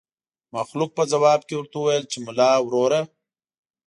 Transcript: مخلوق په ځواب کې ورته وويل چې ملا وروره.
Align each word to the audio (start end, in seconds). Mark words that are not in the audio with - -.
مخلوق 0.55 0.91
په 0.97 1.03
ځواب 1.11 1.39
کې 1.47 1.55
ورته 1.57 1.75
وويل 1.79 2.05
چې 2.11 2.17
ملا 2.25 2.51
وروره. 2.61 3.01